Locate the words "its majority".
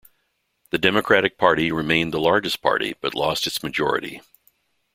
3.45-4.21